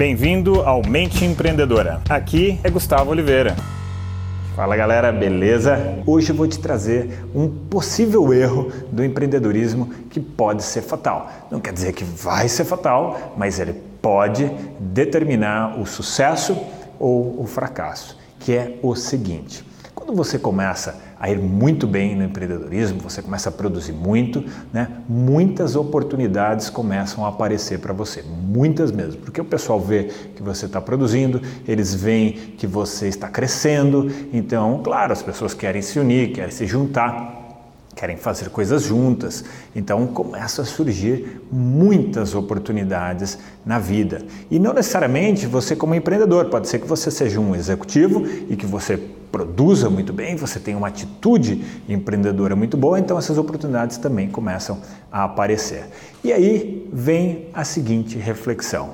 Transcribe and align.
Bem-vindo 0.00 0.62
ao 0.62 0.80
Mente 0.82 1.26
Empreendedora. 1.26 2.00
Aqui 2.08 2.58
é 2.64 2.70
Gustavo 2.70 3.10
Oliveira. 3.10 3.54
Fala 4.56 4.74
galera, 4.74 5.12
beleza? 5.12 6.02
Hoje 6.06 6.30
eu 6.30 6.34
vou 6.34 6.48
te 6.48 6.58
trazer 6.58 7.22
um 7.34 7.46
possível 7.46 8.32
erro 8.32 8.72
do 8.90 9.04
empreendedorismo 9.04 9.92
que 10.08 10.18
pode 10.18 10.62
ser 10.62 10.80
fatal. 10.80 11.30
Não 11.50 11.60
quer 11.60 11.74
dizer 11.74 11.92
que 11.92 12.02
vai 12.02 12.48
ser 12.48 12.64
fatal, 12.64 13.34
mas 13.36 13.60
ele 13.60 13.74
pode 14.00 14.50
determinar 14.80 15.78
o 15.78 15.84
sucesso 15.84 16.56
ou 16.98 17.38
o 17.38 17.46
fracasso, 17.46 18.18
que 18.38 18.54
é 18.54 18.78
o 18.82 18.96
seguinte: 18.96 19.62
quando 20.10 20.16
você 20.16 20.40
começa 20.40 21.00
a 21.20 21.30
ir 21.30 21.38
muito 21.38 21.86
bem 21.86 22.16
no 22.16 22.24
empreendedorismo, 22.24 22.98
você 22.98 23.22
começa 23.22 23.48
a 23.48 23.52
produzir 23.52 23.92
muito, 23.92 24.44
né? 24.72 24.88
muitas 25.08 25.76
oportunidades 25.76 26.68
começam 26.68 27.24
a 27.24 27.28
aparecer 27.28 27.78
para 27.78 27.92
você, 27.92 28.22
muitas 28.22 28.90
mesmo, 28.90 29.20
porque 29.20 29.40
o 29.40 29.44
pessoal 29.44 29.78
vê 29.78 30.10
que 30.34 30.42
você 30.42 30.66
está 30.66 30.80
produzindo, 30.80 31.40
eles 31.66 31.94
veem 31.94 32.32
que 32.32 32.66
você 32.66 33.06
está 33.06 33.28
crescendo, 33.28 34.10
então, 34.32 34.80
claro, 34.82 35.12
as 35.12 35.22
pessoas 35.22 35.54
querem 35.54 35.80
se 35.80 36.00
unir, 36.00 36.32
querem 36.32 36.50
se 36.50 36.66
juntar 36.66 37.39
querem 38.00 38.16
fazer 38.16 38.48
coisas 38.48 38.84
juntas. 38.84 39.44
Então 39.76 40.06
começam 40.06 40.64
a 40.64 40.66
surgir 40.66 41.42
muitas 41.52 42.34
oportunidades 42.34 43.36
na 43.64 43.78
vida. 43.78 44.24
E 44.50 44.58
não 44.58 44.72
necessariamente 44.72 45.46
você 45.46 45.76
como 45.76 45.94
empreendedor, 45.94 46.46
pode 46.46 46.66
ser 46.66 46.78
que 46.78 46.86
você 46.86 47.10
seja 47.10 47.38
um 47.38 47.54
executivo 47.54 48.26
e 48.48 48.56
que 48.56 48.64
você 48.64 48.96
produza 49.30 49.90
muito 49.90 50.14
bem, 50.14 50.34
você 50.34 50.58
tem 50.58 50.74
uma 50.74 50.88
atitude 50.88 51.62
empreendedora 51.86 52.56
muito 52.56 52.76
boa, 52.76 52.98
então 52.98 53.18
essas 53.18 53.36
oportunidades 53.36 53.98
também 53.98 54.30
começam 54.30 54.80
a 55.12 55.24
aparecer. 55.24 55.84
E 56.24 56.32
aí 56.32 56.88
vem 56.90 57.48
a 57.52 57.64
seguinte 57.64 58.16
reflexão: 58.16 58.92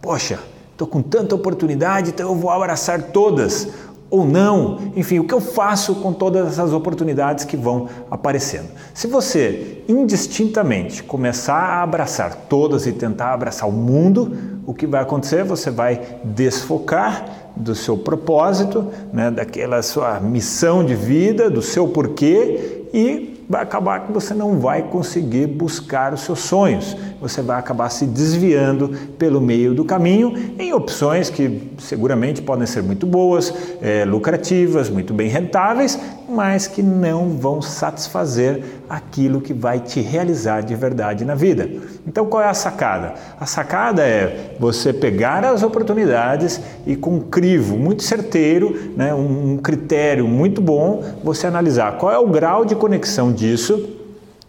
Poxa, 0.00 0.38
estou 0.72 0.88
com 0.88 1.02
tanta 1.02 1.34
oportunidade, 1.34 2.10
então 2.10 2.30
eu 2.30 2.34
vou 2.34 2.50
abraçar 2.50 3.02
todas 3.12 3.68
ou 4.10 4.24
não, 4.24 4.78
enfim, 4.96 5.18
o 5.18 5.24
que 5.24 5.34
eu 5.34 5.40
faço 5.40 5.96
com 5.96 6.12
todas 6.12 6.46
essas 6.48 6.72
oportunidades 6.72 7.44
que 7.44 7.56
vão 7.56 7.88
aparecendo. 8.10 8.68
Se 8.94 9.06
você 9.06 9.82
indistintamente 9.86 11.02
começar 11.02 11.58
a 11.58 11.82
abraçar 11.82 12.34
todas 12.48 12.86
e 12.86 12.92
tentar 12.92 13.34
abraçar 13.34 13.68
o 13.68 13.72
mundo, 13.72 14.60
o 14.66 14.72
que 14.72 14.86
vai 14.86 15.02
acontecer? 15.02 15.44
Você 15.44 15.70
vai 15.70 16.00
desfocar 16.24 17.52
do 17.54 17.74
seu 17.74 17.98
propósito, 17.98 18.86
né, 19.12 19.30
daquela 19.30 19.82
sua 19.82 20.20
missão 20.20 20.84
de 20.84 20.94
vida, 20.94 21.50
do 21.50 21.60
seu 21.60 21.88
porquê 21.88 22.86
e 22.94 23.44
vai 23.48 23.62
acabar 23.62 24.06
que 24.06 24.12
você 24.12 24.34
não 24.34 24.58
vai 24.58 24.82
conseguir 24.82 25.46
buscar 25.46 26.12
os 26.12 26.20
seus 26.20 26.40
sonhos. 26.40 26.96
Você 27.20 27.42
vai 27.42 27.58
acabar 27.58 27.88
se 27.90 28.06
desviando 28.06 28.90
pelo 29.18 29.40
meio 29.40 29.74
do 29.74 29.84
caminho 29.84 30.32
em 30.58 30.72
opções 30.72 31.28
que 31.28 31.72
seguramente 31.78 32.40
podem 32.40 32.66
ser 32.66 32.82
muito 32.82 33.06
boas, 33.06 33.52
é, 33.82 34.04
lucrativas, 34.04 34.88
muito 34.88 35.12
bem 35.12 35.28
rentáveis, 35.28 35.98
mas 36.28 36.66
que 36.66 36.82
não 36.82 37.30
vão 37.30 37.60
satisfazer 37.60 38.62
aquilo 38.88 39.40
que 39.40 39.52
vai 39.52 39.80
te 39.80 40.00
realizar 40.00 40.60
de 40.60 40.74
verdade 40.74 41.24
na 41.24 41.34
vida. 41.34 41.68
Então, 42.06 42.26
qual 42.26 42.42
é 42.42 42.48
a 42.48 42.54
sacada? 42.54 43.14
A 43.40 43.46
sacada 43.46 44.02
é 44.02 44.54
você 44.60 44.92
pegar 44.92 45.44
as 45.44 45.62
oportunidades 45.62 46.60
e, 46.86 46.94
com 46.94 47.16
um 47.16 47.20
crivo 47.20 47.76
muito 47.76 48.02
certeiro, 48.02 48.92
né, 48.96 49.12
um 49.14 49.56
critério 49.56 50.28
muito 50.28 50.60
bom, 50.60 51.02
você 51.24 51.46
analisar 51.46 51.98
qual 51.98 52.12
é 52.12 52.18
o 52.18 52.28
grau 52.28 52.64
de 52.64 52.74
conexão 52.74 53.32
disso 53.32 53.98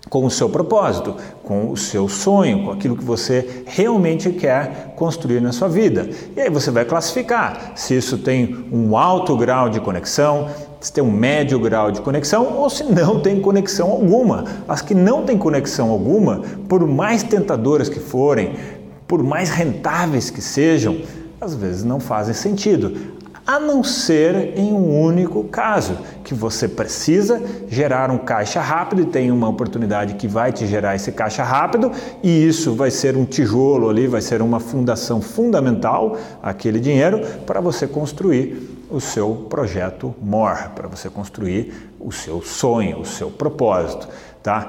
com 0.09 0.25
o 0.25 0.31
seu 0.31 0.49
propósito, 0.49 1.15
com 1.43 1.69
o 1.69 1.77
seu 1.77 2.09
sonho, 2.09 2.65
com 2.65 2.71
aquilo 2.71 2.97
que 2.97 3.03
você 3.03 3.63
realmente 3.65 4.31
quer 4.31 4.93
construir 4.95 5.39
na 5.39 5.51
sua 5.51 5.69
vida. 5.69 6.09
E 6.35 6.41
aí 6.41 6.49
você 6.49 6.71
vai 6.71 6.83
classificar 6.83 7.73
se 7.75 7.95
isso 7.95 8.17
tem 8.17 8.65
um 8.71 8.97
alto 8.97 9.37
grau 9.37 9.69
de 9.69 9.79
conexão, 9.79 10.47
se 10.81 10.91
tem 10.91 11.03
um 11.03 11.11
médio 11.11 11.59
grau 11.59 11.91
de 11.91 12.01
conexão 12.01 12.57
ou 12.57 12.69
se 12.69 12.83
não 12.83 13.19
tem 13.19 13.39
conexão 13.39 13.91
alguma. 13.91 14.45
As 14.67 14.81
que 14.81 14.95
não 14.95 15.23
têm 15.23 15.37
conexão 15.37 15.89
alguma, 15.91 16.41
por 16.67 16.85
mais 16.87 17.21
tentadoras 17.21 17.87
que 17.87 17.99
forem, 17.99 18.55
por 19.07 19.21
mais 19.21 19.49
rentáveis 19.49 20.29
que 20.29 20.41
sejam, 20.41 20.97
às 21.39 21.53
vezes 21.53 21.83
não 21.83 21.99
fazem 21.99 22.33
sentido 22.33 23.19
a 23.49 23.59
não 23.59 23.83
ser 23.83 24.53
em 24.55 24.71
um 24.71 25.01
único 25.01 25.43
caso, 25.45 25.97
que 26.23 26.35
você 26.35 26.67
precisa 26.67 27.41
gerar 27.67 28.11
um 28.11 28.19
caixa 28.19 28.61
rápido 28.61 29.01
e 29.01 29.05
tem 29.07 29.31
uma 29.31 29.49
oportunidade 29.49 30.13
que 30.13 30.27
vai 30.27 30.53
te 30.53 30.67
gerar 30.67 30.95
esse 30.95 31.11
caixa 31.11 31.41
rápido, 31.43 31.91
e 32.21 32.47
isso 32.47 32.75
vai 32.75 32.91
ser 32.91 33.17
um 33.17 33.25
tijolo 33.25 33.89
ali, 33.89 34.05
vai 34.05 34.21
ser 34.21 34.43
uma 34.43 34.59
fundação 34.59 35.19
fundamental, 35.19 36.15
aquele 36.43 36.79
dinheiro, 36.79 37.21
para 37.47 37.59
você 37.59 37.87
construir 37.87 38.85
o 38.87 39.01
seu 39.01 39.47
projeto 39.49 40.13
MOR, 40.21 40.69
para 40.75 40.87
você 40.87 41.09
construir 41.09 41.91
o 41.99 42.11
seu 42.11 42.43
sonho, 42.43 42.99
o 42.99 43.05
seu 43.05 43.31
propósito, 43.31 44.07
tá? 44.43 44.67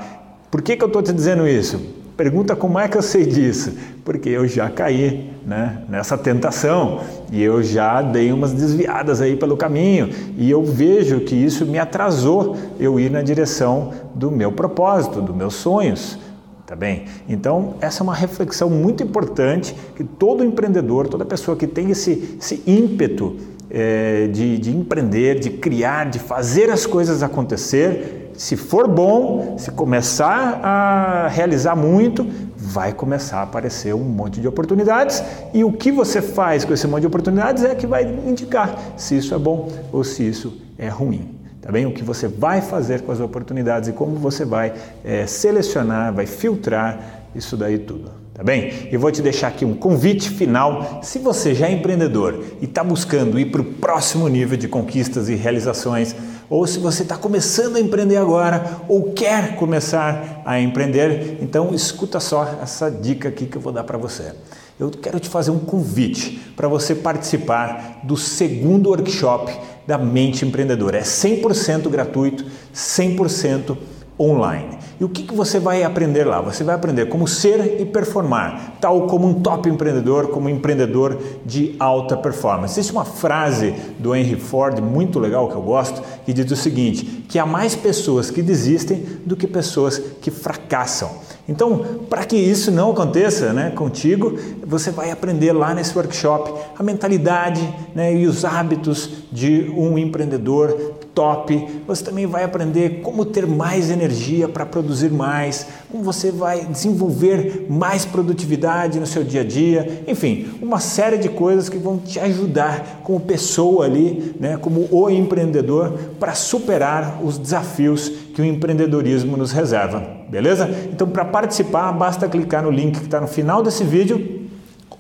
Por 0.51 0.63
que, 0.63 0.75
que 0.75 0.83
eu 0.83 0.89
estou 0.89 1.03
te 1.03 1.13
dizendo 1.13 1.47
isso? 1.47 2.00
Pergunta 2.21 2.55
como 2.55 2.79
é 2.79 2.87
que 2.87 2.99
eu 2.99 3.03
sei 3.03 3.25
disso? 3.25 3.73
Porque 4.05 4.29
eu 4.29 4.47
já 4.47 4.69
caí 4.69 5.33
né, 5.47 5.85
nessa 5.89 6.19
tentação 6.19 7.01
e 7.33 7.43
eu 7.43 7.63
já 7.63 8.03
dei 8.03 8.31
umas 8.31 8.53
desviadas 8.53 9.23
aí 9.23 9.37
pelo 9.37 9.57
caminho 9.57 10.11
e 10.37 10.51
eu 10.51 10.63
vejo 10.63 11.21
que 11.21 11.35
isso 11.35 11.65
me 11.65 11.79
atrasou 11.79 12.59
eu 12.79 13.01
ir 13.01 13.11
na 13.11 13.23
direção 13.23 13.95
do 14.15 14.31
meu 14.31 14.53
propósito, 14.53 15.23
dos 15.23 15.35
meus 15.35 15.55
sonhos. 15.55 16.19
Tá 16.67 16.77
bem? 16.77 17.07
Então, 17.27 17.77
essa 17.81 18.03
é 18.03 18.05
uma 18.05 18.15
reflexão 18.15 18.69
muito 18.69 19.03
importante 19.03 19.75
que 19.97 20.05
todo 20.05 20.45
empreendedor, 20.45 21.09
toda 21.09 21.25
pessoa 21.25 21.57
que 21.57 21.67
tem 21.67 21.91
esse, 21.91 22.37
esse 22.39 22.63
ímpeto 22.67 23.39
é, 23.71 24.27
de, 24.27 24.59
de 24.59 24.77
empreender, 24.77 25.39
de 25.39 25.51
criar, 25.51 26.11
de 26.11 26.19
fazer 26.19 26.71
as 26.71 26.87
coisas 26.87 27.23
acontecer, 27.23 28.31
se 28.35 28.57
for 28.57 28.89
bom, 28.89 29.57
se 29.59 29.71
começar 29.71 30.61
a 30.63 31.29
realizar 31.29 31.77
muito, 31.77 32.27
vai 32.57 32.93
começar 32.93 33.39
a 33.39 33.43
aparecer 33.43 33.95
um 33.95 34.05
monte 34.05 34.41
de 34.41 34.49
oportunidades 34.49 35.23
e 35.53 35.63
o 35.63 35.73
que 35.73 35.93
você 35.93 36.23
faz 36.23 36.65
com 36.65 36.73
esse 36.73 36.87
monte 36.87 37.03
de 37.03 37.07
oportunidades 37.07 37.65
é 37.65 37.75
que 37.75 37.87
vai 37.87 38.05
indicar 38.27 38.79
se 38.97 39.17
isso 39.17 39.35
é 39.35 39.39
bom 39.39 39.69
ou 39.93 40.03
se 40.05 40.27
isso 40.27 40.61
é 40.79 40.89
ruim. 40.89 41.39
Tá 41.61 41.71
bem? 41.71 41.85
O 41.85 41.93
que 41.93 42.03
você 42.03 42.27
vai 42.27 42.63
fazer 42.63 43.03
com 43.03 43.13
as 43.13 43.21
oportunidades 43.21 43.91
e 43.91 43.93
como 43.93 44.17
você 44.17 44.47
vai 44.47 44.73
é, 45.05 45.27
selecionar, 45.27 46.13
vai 46.13 46.25
filtrar 46.25 47.29
isso 47.35 47.57
daí 47.57 47.79
tudo. 47.79 48.20
Tá 48.41 48.45
bem? 48.45 48.89
Eu 48.91 48.99
vou 48.99 49.13
te 49.13 49.21
deixar 49.21 49.49
aqui 49.49 49.67
um 49.67 49.75
convite 49.75 50.31
final. 50.31 51.01
Se 51.03 51.19
você 51.19 51.55
já 51.55 51.67
é 51.67 51.73
empreendedor 51.73 52.43
e 52.59 52.65
está 52.65 52.83
buscando 52.83 53.39
ir 53.39 53.51
para 53.51 53.61
o 53.61 53.65
próximo 53.65 54.27
nível 54.29 54.57
de 54.57 54.67
conquistas 54.67 55.29
e 55.29 55.35
realizações, 55.35 56.17
ou 56.49 56.67
se 56.67 56.79
você 56.79 57.03
está 57.03 57.19
começando 57.19 57.77
a 57.77 57.81
empreender 57.81 58.17
agora 58.17 58.79
ou 58.89 59.13
quer 59.13 59.57
começar 59.57 60.41
a 60.47 60.59
empreender, 60.59 61.37
então 61.43 61.75
escuta 61.75 62.19
só 62.19 62.59
essa 62.63 62.91
dica 62.91 63.29
aqui 63.29 63.45
que 63.45 63.59
eu 63.59 63.61
vou 63.61 63.75
dar 63.75 63.85
para 63.85 63.99
você. 63.99 64.33
Eu 64.79 64.91
quero 64.91 65.21
te 65.21 65.29
fazer 65.29 65.51
um 65.51 65.59
convite 65.59 66.41
para 66.57 66.67
você 66.67 66.95
participar 66.95 68.01
do 68.05 68.17
segundo 68.17 68.89
workshop 68.89 69.53
da 69.87 69.99
Mente 69.99 70.47
Empreendedora. 70.47 70.97
É 70.97 71.03
100% 71.03 71.91
gratuito, 71.91 72.47
100% 72.75 73.77
online. 74.21 74.79
E 75.01 75.05
o 75.05 75.09
que, 75.09 75.23
que 75.23 75.35
você 75.35 75.59
vai 75.59 75.83
aprender 75.83 76.25
lá? 76.25 76.43
Você 76.43 76.63
vai 76.63 76.75
aprender 76.75 77.09
como 77.09 77.27
ser 77.27 77.81
e 77.81 77.87
performar, 77.87 78.77
tal 78.79 79.07
como 79.07 79.27
um 79.27 79.41
top 79.41 79.67
empreendedor, 79.67 80.29
como 80.29 80.47
um 80.47 80.51
empreendedor 80.51 81.19
de 81.47 81.75
alta 81.81 82.19
performance. 82.19 82.75
Existe 82.75 82.93
uma 82.93 83.07
frase 83.07 83.75
do 83.99 84.15
Henry 84.15 84.39
Ford 84.39 84.79
muito 84.81 85.19
legal 85.19 85.49
que 85.49 85.55
eu 85.55 85.63
gosto, 85.63 86.03
que 86.27 86.35
diz 86.35 86.51
o 86.51 86.57
seguinte: 86.57 87.25
que 87.27 87.39
há 87.39 87.47
mais 87.47 87.75
pessoas 87.75 88.31
que 88.31 88.43
desistem 88.43 89.07
do 89.25 89.35
que 89.35 89.47
pessoas 89.47 89.99
que 90.21 90.31
fracassam. 90.31 91.11
Então, 91.49 91.79
para 92.09 92.25
que 92.25 92.37
isso 92.37 92.71
não 92.71 92.91
aconteça 92.91 93.53
né, 93.53 93.71
contigo, 93.71 94.39
você 94.65 94.91
vai 94.91 95.11
aprender 95.11 95.53
lá 95.53 95.75
nesse 95.75 95.97
workshop 95.97 96.53
a 96.79 96.83
mentalidade 96.83 97.67
né, 97.95 98.15
e 98.15 98.27
os 98.27 98.45
hábitos 98.45 99.11
de 99.33 99.73
um 99.75 99.99
empreendedor 99.99 100.95
top. 101.15 101.83
Você 101.87 102.05
também 102.05 102.27
vai 102.27 102.45
aprender 102.45 103.01
como 103.03 103.25
ter 103.25 103.47
mais 103.47 103.91
energia 103.91 104.49
para 104.49 104.65
produzir 104.65 105.11
mais, 105.11 105.67
como 105.91 106.03
você 106.03 106.31
vai 106.31 106.65
desenvolver 106.65 107.67
mais 107.69 108.05
produtividade 108.05 108.99
no 108.99 109.07
seu 109.07 109.25
dia 109.25 109.43
a 109.43 109.45
dia. 109.45 110.05
Enfim, 110.07 110.49
uma 110.61 110.81
série 110.81 111.19
de 111.19 111.29
coisas 111.29 111.69
que 111.69 111.79
vão 111.79 111.99
te 111.99 112.19
ajudar 112.19 113.01
como 113.05 113.21
pessoa 113.21 113.85
ali, 113.85 114.35
né, 114.39 114.57
como 114.57 114.89
o 114.91 115.11
empreendedor, 115.11 115.99
para 116.19 116.35
superar 116.35 117.21
os 117.23 117.39
desafios 117.39 118.09
que 118.09 118.41
o 118.41 118.45
empreendedorismo 118.45 119.37
nos 119.37 119.53
reserva. 119.53 120.21
Beleza? 120.29 120.71
Então, 120.93 121.09
para 121.09 121.25
participar, 121.25 121.93
basta 121.93 122.29
clicar 122.29 122.63
no 122.63 122.71
link 122.71 122.99
que 122.99 123.05
está 123.05 123.21
no 123.21 123.27
final 123.27 123.63
desse 123.63 123.83
vídeo 123.83 124.40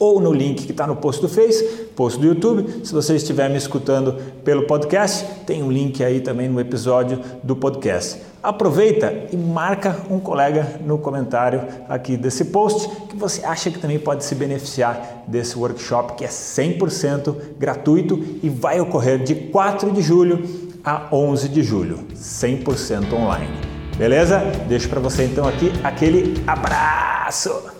ou 0.01 0.19
no 0.19 0.33
link 0.33 0.65
que 0.65 0.73
está 0.73 0.87
no 0.87 0.97
post 0.97 1.21
do 1.21 1.29
Face, 1.29 1.63
post 1.95 2.19
do 2.19 2.27
YouTube. 2.27 2.85
Se 2.85 2.93
você 2.93 3.15
estiver 3.15 3.51
me 3.51 3.59
escutando 3.59 4.15
pelo 4.43 4.67
podcast, 4.67 5.27
tem 5.47 5.63
um 5.63 5.71
link 5.71 6.03
aí 6.03 6.21
também 6.21 6.49
no 6.49 6.59
episódio 6.59 7.21
do 7.43 7.55
podcast. 7.55 8.19
Aproveita 8.43 9.27
e 9.31 9.37
marca 9.37 10.01
um 10.09 10.19
colega 10.19 10.81
no 10.87 10.97
comentário 10.97 11.63
aqui 11.87 12.17
desse 12.17 12.47
post 12.47 12.89
que 13.07 13.17
você 13.17 13.45
acha 13.45 13.71
que 13.71 13.79
também 13.79 13.99
pode 13.99 14.25
se 14.25 14.35
beneficiar 14.35 15.25
desse 15.29 15.59
workshop 15.59 16.15
que 16.15 16.25
é 16.25 16.29
100% 16.29 17.37
gratuito 17.59 18.19
e 18.43 18.49
vai 18.49 18.81
ocorrer 18.81 19.23
de 19.23 19.35
4 19.35 19.91
de 19.93 20.01
julho 20.01 20.43
a 20.83 21.09
11 21.13 21.51
de 21.51 21.63
julho, 21.63 21.99
100% 22.15 23.13
online. 23.13 23.53
Beleza? 23.99 24.39
Deixo 24.67 24.89
para 24.89 25.01
você 25.01 25.25
então 25.25 25.47
aqui 25.47 25.71
aquele 25.85 26.43
abraço. 26.47 27.80